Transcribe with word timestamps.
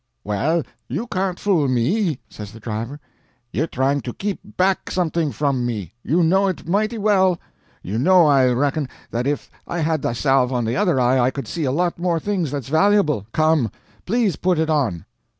"Well, 0.23 0.63
you 0.87 1.05
can't 1.05 1.39
fool 1.39 1.67
me," 1.67 2.17
says 2.27 2.53
the 2.53 2.59
driver. 2.59 2.99
"You're 3.51 3.67
trying 3.67 4.01
to 4.01 4.13
keep 4.15 4.39
back 4.57 4.89
something 4.89 5.31
from 5.31 5.63
me, 5.63 5.93
you 6.03 6.23
know 6.23 6.47
it 6.47 6.67
mighty 6.67 6.97
well. 6.97 7.37
You 7.83 7.99
know, 7.99 8.25
I 8.25 8.47
reckon, 8.47 8.89
that 9.11 9.27
if 9.27 9.51
I 9.67 9.77
had 9.81 10.01
the 10.01 10.15
salve 10.15 10.51
on 10.51 10.65
the 10.65 10.75
other 10.75 10.99
eye 10.99 11.19
I 11.19 11.29
could 11.29 11.47
see 11.47 11.65
a 11.65 11.71
lot 11.71 11.99
more 11.99 12.19
things 12.19 12.49
that's 12.49 12.67
valuable. 12.69 13.27
Come—please 13.31 14.37
put 14.37 14.57
it 14.57 14.71
on." 14.71 15.05